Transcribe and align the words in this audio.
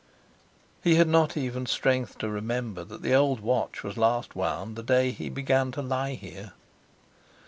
He 0.83 0.95
had 0.95 1.07
not 1.07 1.37
even 1.37 1.67
strength 1.67 2.17
to 2.17 2.27
remember 2.27 2.83
that 2.83 3.03
the 3.03 3.13
old 3.13 3.39
watch 3.39 3.83
was 3.83 3.97
last 3.97 4.35
wound 4.35 4.75
the 4.75 4.81
day 4.81 5.11
he 5.11 5.29
began 5.29 5.71
to 5.73 5.81
lie 5.83 6.15
here. 6.15 6.53